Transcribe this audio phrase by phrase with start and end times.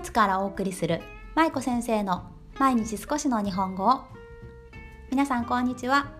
[0.00, 1.02] イツからお送りする
[1.34, 2.22] 舞子先生の
[2.58, 4.00] 毎日少しの日本語を。
[5.10, 6.10] 皆さんこんにちは。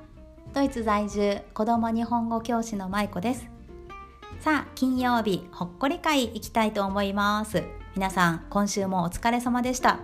[0.52, 3.48] ドイツ在住子供日本語教師の舞子です。
[4.40, 7.64] さあ金曜日ほっこり会行きたいと思います。
[7.96, 9.98] 皆さん今週もお疲れ様でした。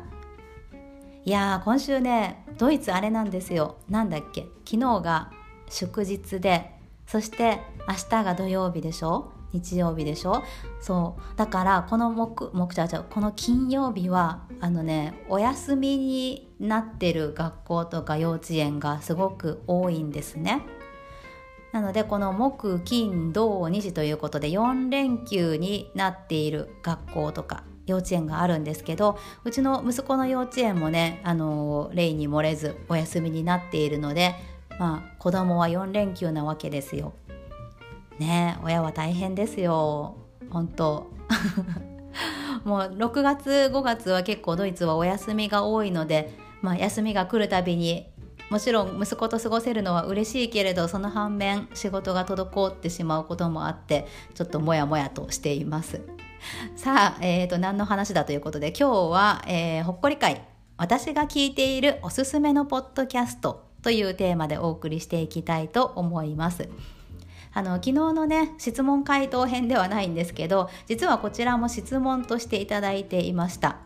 [1.27, 3.77] いやー今週ねドイツあれなんですよ。
[3.91, 4.47] なんだっけ？
[4.65, 5.31] 昨日が
[5.69, 6.71] 祝日で
[7.07, 9.33] そして明日が土曜日でしょ？
[9.53, 10.43] 日曜日でしょ？
[10.81, 20.63] そうだからこの木木ちゃちゃこの金曜日はあのねお休みになってる学校とか幼稚園がすごく多いんですね。
[21.73, 34.35] なのでこの木金土日ということで4連休になっている学校とか幼稚園があるんですけどうちの息子の幼稚園もねあの例に漏れずお休みになっているので
[34.79, 37.13] まあ子供は4連休なわけですよ。
[38.19, 40.17] ね親は大変ですよ。
[40.51, 41.07] 本当。
[42.65, 48.09] もう6月5月は結構ドイツはお休みが多いので、まあ、休みが来るたびに
[48.51, 56.01] もちろん息子と過ごせるのは嬉しいけれどその反面仕事が滞ってしまうこともあってちょっとモヤモヤとしています。
[56.77, 60.43] さあ、えーと、何の話だということで今日は、えー、ほっこり会。
[60.79, 66.69] 私が聞いているおすすめのポッドキャストというテーマでお送りしていきたいと思います。
[67.57, 73.79] あの昨日のね質問回答編ではないんですけど実はこちらも質問としていただいていました。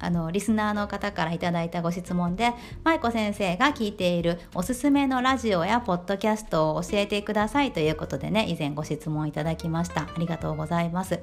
[0.00, 10.00] あのリスナーの方からいただいたご質問で舞子先生が聞いているおすすめのラジオやポッドキャストを教えてくださいということでね以前ご質問いただきました。
[10.00, 11.20] ありがとうございます。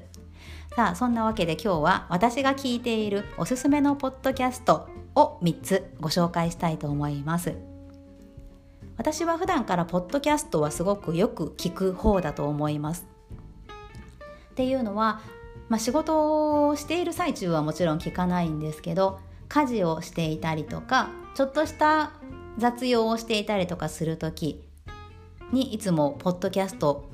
[0.78, 7.69] さあそんなわけで今日は私が聞いているおすすめのポッドキャストを3つご紹介したいと思います。
[9.00, 13.08] 私は普段からポッドキャストはすごくよく聞く方だと思います。
[14.52, 15.22] っていうのは、
[15.70, 22.12] まあ、仕事をしている最中はもちろん聞かないんですけど家事をしていたりとかちょっとした
[22.58, 24.62] 雑用をしていたりとかする時
[25.54, 27.10] にいつもポッドキャスト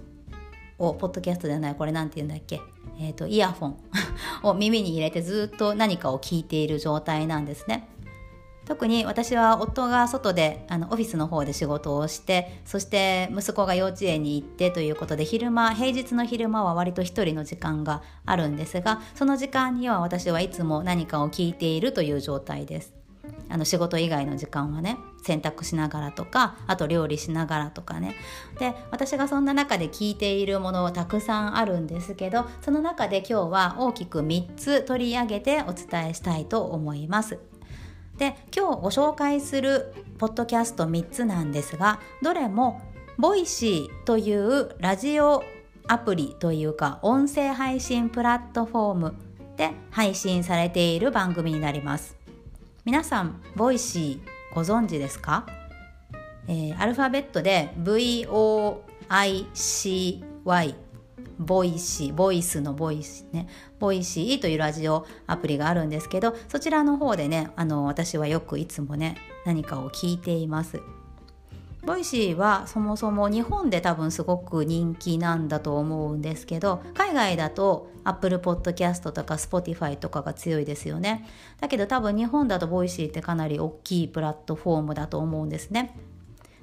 [0.80, 2.62] をポッドキャストじゃないこれ何て言うんだっけ？
[3.00, 3.78] えっ、ー、とイヤホン
[4.42, 7.88] を耳に入れてずっと何かを聞いている状態なんですね。
[8.66, 22.94] 特に私は夫が外であのオフィスの方で仕事をしてそして息子が幼稚園に行ってということで昼間平日の昼間は割と一人の時間があるんですがその時間には私はいつも何かを聞いているという状態です。
[23.50, 28.16] あの仕事以外の時間はね洗濯しながらとかあと料理しながらとかね
[28.60, 37.40] で私がそんな中で聞いているものはたくさんあるんですけどその中で今日は大きく3つ取り上げてお伝えしたいと思います
[38.18, 42.82] で今日ご紹介するポッドキャスト3つなんですがどれも
[43.18, 45.44] ボイシーというラジオ
[45.88, 49.16] アプリというか音声配信プラットフォーム
[49.58, 52.18] で配信されている番組になります。
[52.84, 55.48] 皆さんボイシーご存知ですか、
[56.48, 58.76] えー、アルファベットで VOICY
[61.40, 63.48] ボイシー、ボイスのボイスね、
[63.80, 70.82] ボイシーというラジオアプリがあるんですけど、そちらの方でね、あの、私はよくいつもね、何かを聞いています。
[71.86, 81.28] ボイシーはそもそも日本で多分すごく人気なんだと思うんですけど海外だと Apple Podcast とか Spotify とかが強いですよね
[81.62, 85.96] だけど多分日本だとボイシーってかなり大きいプラットフォームだと思うんですね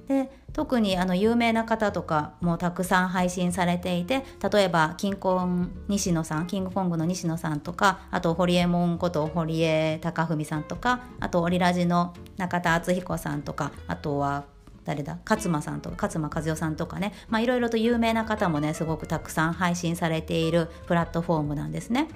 [0.08, 14.44] で特にあの有名な方とかもたくさん配信されていて例えばキンコン西野さんキングコングの西野さんとかあと堀江門こと堀江貴文さんとかあとオリラジの中田敦彦さんとかあとは
[14.84, 22.08] 誰だ勝間さんとか勝間和代さんとかねいろいろと有名な方もねすごくたくさん配信されているプラットフォームなんですね。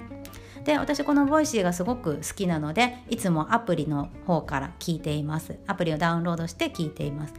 [0.67, 7.33] で私このボイシーがすごく好きなのでいつもアプリの方から聞いていますアプリをダウンロードして聞いています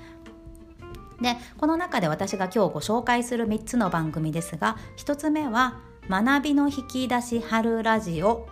[1.20, 8.46] でこの中で私が今日ご紹介する3つの番組ですが1つ目は「学びの引き出し春ラジオ」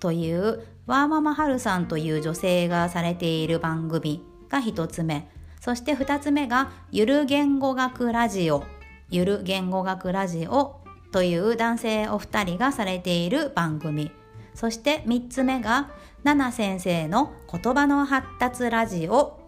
[0.00, 5.28] というワーママハルさんという女性がされている番組が1つ目。
[5.60, 8.62] そして2つ目が「ゆる言語学ラジオ」
[9.10, 10.80] 「ゆる言語学ラジオ」
[11.10, 14.12] という男性お二人がされている番組。
[14.54, 15.90] そして3つ目が
[16.22, 19.40] 「ナナ先生の言葉の発達ラジオ」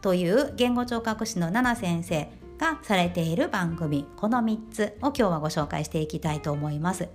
[0.00, 7.08] という言語聴覚士のナナ先生がされている番組この3つを今日はご紹介していきたいと思います。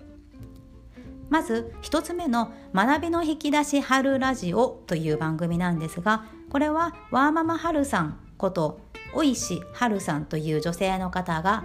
[1.29, 8.81] まず1つ目の「学びの引き出し春ラジオ」という番組なんですがこれはワーママハルさんこと
[9.15, 11.63] 大石春さんという女性の方が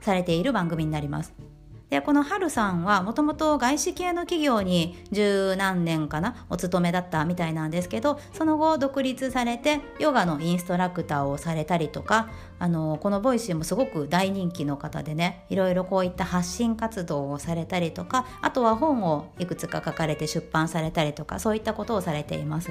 [0.00, 1.45] されている番組になります。
[1.90, 12.28] でこの春さんはもともと外資系の企業に十何年かなお勤めだったみたいなんですけどその後独立されてヨガのインストラクターをされたりとか
[12.58, 22.70] あのこのボイシーもすごく大人気の方でねいろいろこういった発信活動をされたりとかあとは本をいくつか書かれて出版されたりとかそういったことをされています。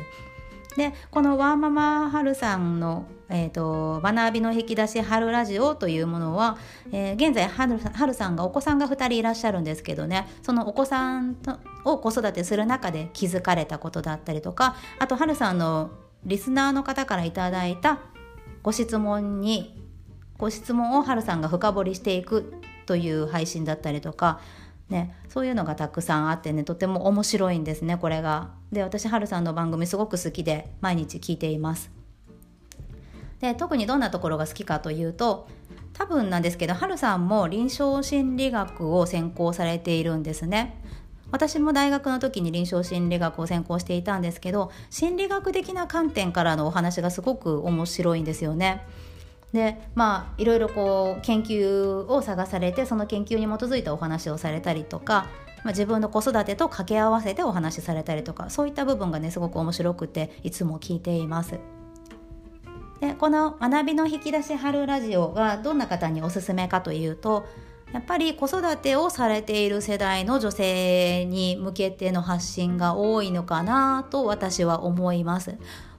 [0.76, 6.58] でこのワーママハルさんの、えーと「学びの引き出し春ラジオ」というものは、
[6.92, 10.28] えー、現在春春さんがお子さんが2人いらっしゃるんですけどね。
[10.42, 15.92] そのお子さんとを子育てする中で気づかれたことだったりとかあと春さんの
[16.26, 18.00] リスナーの方からいただいた
[18.64, 19.82] ご質問に
[20.38, 22.54] ご質問を春さんが深掘りしていく
[22.86, 24.40] という配信だったりとか
[24.90, 28.52] ね、そういうのがたくさんあってねとても面白いんですねこれが。
[28.72, 31.92] で私はるさんの番組すごく好きで毎日聞いています。
[33.40, 35.48] で特にどんなところが好きかというと
[35.94, 40.82] 多分なんですけどはるさんも臨床心理学を専攻されているんですね。
[41.32, 48.84] 私も大学の時に臨床心理学を専攻していたんですけど心理学的な観点からのお話がすごく面白いんですよね。
[49.56, 55.28] でまあいろいろこう研究を探されてその研究に基づいたお話をされたりとか、
[55.64, 61.58] まあ、自分の子育てと掛け合わせてお話しされたりとかそういった部分がねすごく面白くていつも聞いています。
[63.00, 67.46] でこの「学びの引き出し春ラジオ」がどんな方におすすめかというと
[67.94, 75.56] やっぱり子育てをされている世代の女性に向けての発信が多いのかなと私は思います。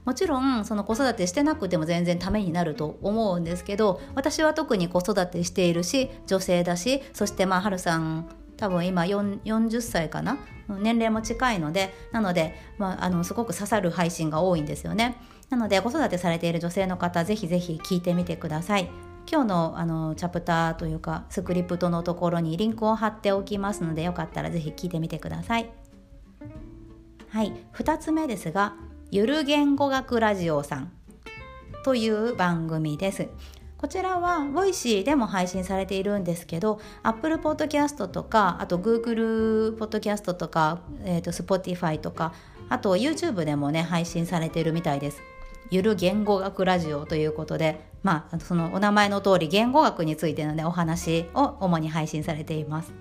[0.07, 10.37] もちろんその子育てしてなくても全然ためになると思うんですけど私は特に子育てしているし女性だしそしてまあはるさん多分今40歳かな？
[10.69, 15.17] 年齢も近いのでなので、まあ、あのすごく刺さる配信が多いんですよね。
[15.49, 18.89] なので子育てされている女性の方ぜひぜひ聞いてみてください。
[19.29, 25.69] 今日のあのチャプターというかスクリプトのところにリンクを貼っておきますのでよかったらぜひ聞いてみてください。
[27.27, 27.51] はい。
[27.73, 28.73] 2つ目ですが
[29.09, 30.91] ゆる言語学ラジオさん
[31.85, 33.29] という番組です。
[33.77, 42.33] こちらは voicy でも配信されているんですけど Apple Podcast とかあと Google Podcast とか、えー、と Spotify とか
[42.67, 45.21] あと YouTube でもね配信されているみたいです。
[45.71, 52.91] ゆる言語学ラジオということで、まあ、そのお名前の通り言語学についての、ね、お話を主に配信されています。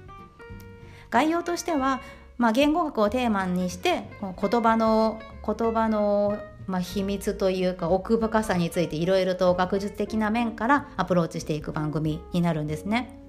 [1.11, 2.01] 概要としては
[2.39, 13.21] まあ、言語学をテーマにして言葉の言葉のまあ、秘密というか奥深さについていろいろと学術的な面からアプローチしていく番組になるんですね。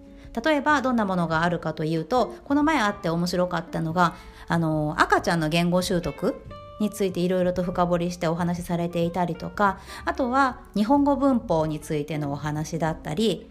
[0.43, 4.15] 例えばどんなものがあるかというとこの前あって面白かったのが
[4.47, 6.35] あの赤ちゃんの言語習得
[6.79, 13.49] についていろいろと深掘りしてお話しされていたりとかあとは日本語文法についてのお話だったり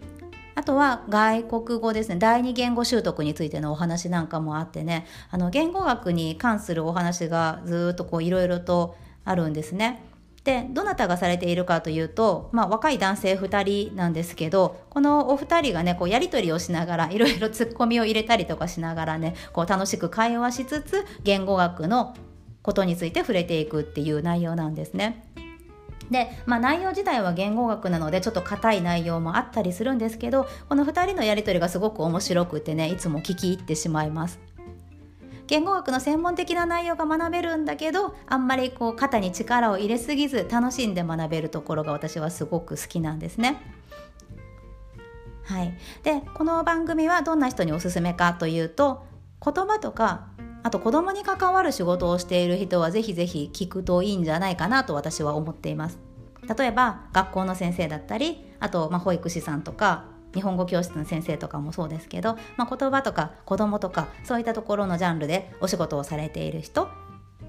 [0.57, 10.01] あとは外国語ですね第二言語習得についてのお話なんかもあってねあの言語学に関するお話がずっとこういろいろとあるんですね。
[10.43, 22.15] でどなたがされているかというと、まあ、若い男性2人なんですけどこのお二人がねこうやり取りをしながらいろいろツッコミを入れたりとかしながらねこう楽しく会話しつつ言語学の
[22.63, 25.23] ことについて触れていくっていう内容なんですね。
[26.09, 34.39] で、まあ、内容自体は言語学なのでちょっと硬い内容もあったりするんですけどこの2人のやり取りがすごく面白くてねいつも聞き入ってしまいます。
[35.47, 43.57] 言語学の専門的な内容が学べるんだけどあんまりこう肩に力を入れすぎず楽しんで学べるところが私はすごく好きなんですね。
[45.45, 45.73] はい、
[46.03, 49.05] でこの番組はどんな人におすすめかというと
[49.41, 50.27] 言葉とか
[50.67, 55.97] あと子供に関わる仕事をしている人はぜひぜひ聞くといいんじゃないかなと私は思っています
[56.57, 66.89] 例えば学校の先生だったりあとま保育士さんとか日本語教室の先生とかもそうですけど、まあ、言葉とか子供とかそういったところのジャンルでお仕事をされている人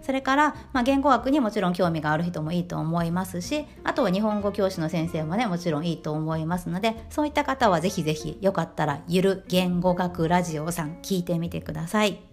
[0.00, 12.27] それから、まあ、言語学にもちろん興味がある人もいいと思いますしあとは日本語教師の先生もねもちろんいいと思いますのでそういった方はぜひぜひよかったらゆる言語学ラジオさん聞いてみてください。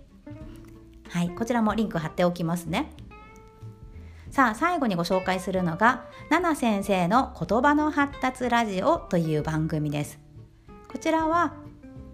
[1.15, 2.91] はい、こちらもリンク貼っておきますね。
[4.31, 10.19] さあ最後にご紹介するのが「ナナ先生の言葉の発達ラジオ」という番組です。
[10.91, 11.53] こちらは、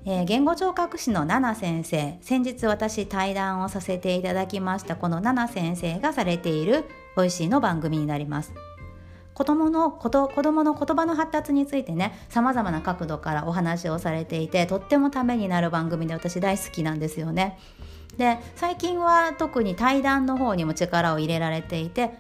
[0.06, 8.54] えー、言語聴覚士のナナ先生先日私対談をさせていただきましたこのナナ先生がされているボイシーの番組になります。
[9.34, 17.58] 子供のこと子供の言葉の発達についてねさまざまな角度からお話をされていてとってもためになる番組で私大好きなんですよね。
[18.18, 22.12] で最近は特に対談の方にも力を入れられていて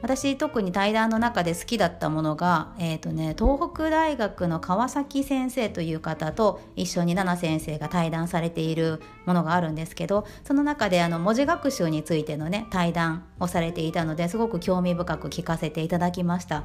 [0.00, 16.64] 私特に対談の中で好きだったものが、えーとね、東北大学の川崎先生という方と一緒に奈々先生が対談されているものがあるんですけどその中であの文字学習についてのね対談をされていたのですごく興味深く聞かせていただきました。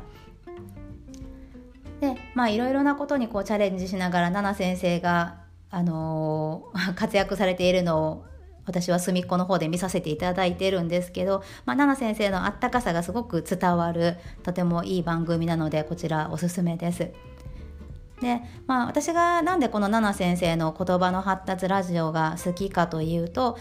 [2.01, 5.39] でまあいろいろなことにこうチャレンジしながら奈々先生が、
[5.71, 8.25] あのー、 活躍されているのを
[8.65, 17.11] 私は隅っこの方で見させていただいてるんですけど、まあ、奈々先生のあったかさがすごく伝わるとてもいい番組なのでこちらおすすめです。
[18.21, 23.57] でまあ、私がなんでこの奈々先生の言葉の発達ラジオが好きかというと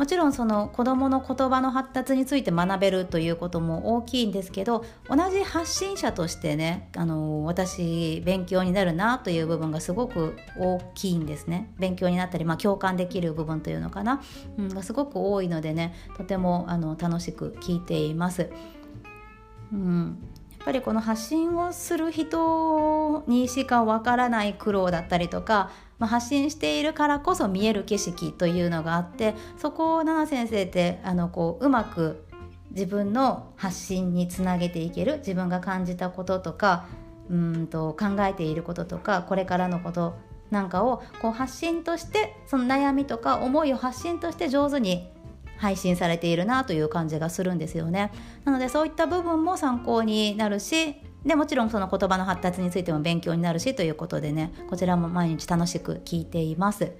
[0.00, 11.70] もちろんその子どもの言葉の発達について学べるということも大きいんですけど同じ発信者としてねあの私勉強になるなという部分がすごく大きいんですね。
[11.78, 14.22] 勉強になったり、まあ、共感できる部分というのかな、
[14.56, 18.48] うん、がすごく多いのでねとてもあの楽しく聞いています。
[19.70, 20.18] うん。
[20.64, 32.24] ぱりこの発信をする人にしかわからない苦労だったりとかまあ、発信しているからこそ見える景色というのがあってそこを奈々先生ってあのこううまく
[32.70, 36.86] 自分の発信につなげていける自分が感じたこととか
[37.28, 40.16] うんと考えていることとかこれからのこと
[40.50, 45.08] なんかをこう発信としてその悩みとか思いを発信として上手に
[45.60, 48.10] 配信されているなという感じがするんですよね。
[48.44, 56.92] なのでそういった部分も参考になるしでもちろんその言葉の発達についても勉強になるしということでねこちらも毎日楽しく聞いています。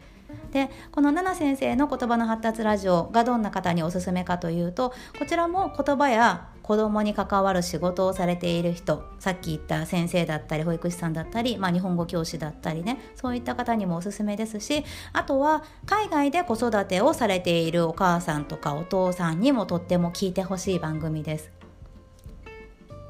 [0.52, 21.50] でこの奈々先生の言葉の発達ラジオがどんな方におすすめかというとこちらも言葉や子供に関わる仕事をされている人さっき言った先生だったり保育士さんだったり、まあ、日本語教師だったりねそういった方にもおすすめですしあとは海外で子育てをされているお母さんとかお父さんにもとっても聞いてほしい番組です。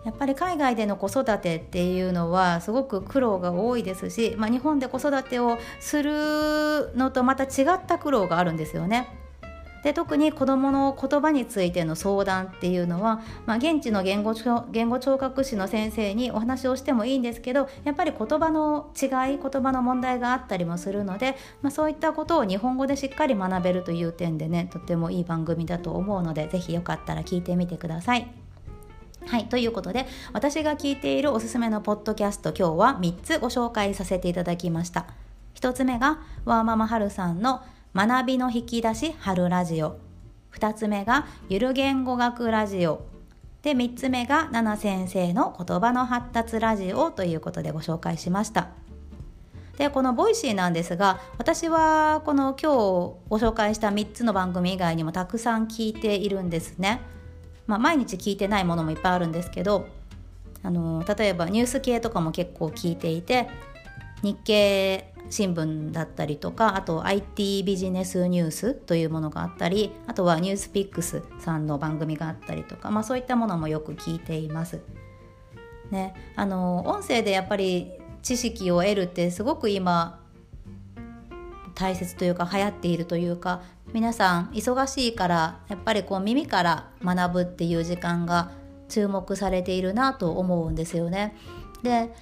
[0.06, 9.20] やっぱり海外での子育てっていうのはすごく苦労が多いですし、まあ、日本で子育てをするのとまた違った苦労があるんですよね。
[9.82, 14.34] で特に子どもの言葉についての相談っていうのは、まあ、現地の言語
[14.70, 28.30] 言語聴覚士の先生にお話をしてもいいんですけどやっぱり言葉の違い言葉の問題があったりもするので、まあ、そういったことを日本語でしっかり学べるという点でねとってもいい番組だと思うので是非よかったら聞いてみてください。
[29.26, 35.06] はい、ということで私が聞いているおすすめのポッドキャスト今日は3つご紹介させていただきました
[35.56, 37.60] 1つ目がワーママハルさんの
[37.92, 39.98] 学びの引き出し春ラジオ。
[40.52, 43.04] 2つ目がゆる言語学ラジオ。
[43.62, 48.68] で3つ目が奈々先生の言葉の発達ラジオということでご紹介しました。
[49.76, 52.74] でこのボイシーなんですが私はこの今日
[53.28, 57.00] ご紹介した3つの番組以外にもたくさん聞いているんですね。
[57.66, 59.88] まあ、毎日聞いてないものもいっぱいあるんですけど
[60.62, 63.48] あの例えばニュース系とかも結構聞いていて
[64.22, 74.80] 日経新聞だったりとかあと IT ビジネスニュースというものがあったりあとはニュースピックスさんの番組があったりとか、まあ、そういったものもよく聞いています。
[75.90, 77.90] ね、あの音声でやっぱり
[78.22, 80.20] 知識を得るってすごく今
[81.74, 88.52] 大切というか流行っているというか皆さん忙しいからやっぱりこう耳から学ぶっていう時間が
[88.88, 91.36] 注目されているなと思うんですよね。
[91.82, 92.12] で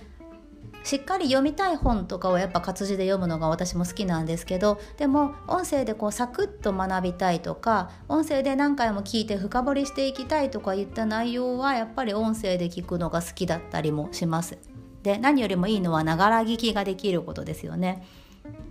[0.84, 14.58] しっかり読みたい本とかをやっぱ活字で読むのが私も好きなんですけどでも音声でこうサクッと学びたいとか音声で何回も聞いて深掘りしていきたいとか言った内容はやっぱり音声で聞くのが好きだったりもします。
[15.02, 18.04] で何よりもいいのはながら聞きができることですよね。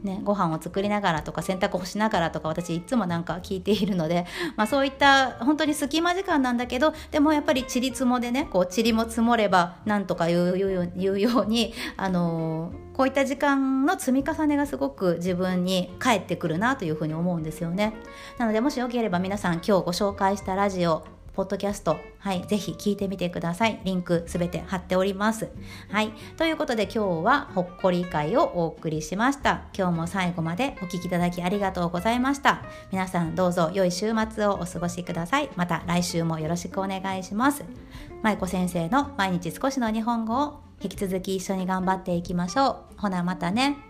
[0.04, 10.58] ね、ご飯を作りながらとか洗濯をしながらとか私いつもなんか聞いているので、 まあ、そういった本当に隙間時間なんだけどでもやっぱりちりつもでねこう塵も積もればなんとか言う
[10.96, 17.94] 言うように、あのー、こういった時間の積み重ねがすごく自分に返ってくるなというふうに思うんですよね。
[18.38, 23.80] なのでもしよければ皆さん今日ご紹介したラジオポッドキャスト、はい、ぜひ聞いてみてください。
[23.84, 25.50] リンクすべて貼っております。
[25.92, 29.62] はい、ということで今日はほっこり会をお送りしました。
[29.78, 32.64] 今日も最後までお聴きいただきありがとうございました。
[32.92, 35.52] 皆さんどうぞ良い週末をお過ごしください。
[35.56, 37.64] また来週もよろしくお願いします。
[38.24, 43.00] まいこ先生の毎日少しの日本語を引き続き一緒に頑張っていきましょう。
[43.00, 43.87] ほなまたね。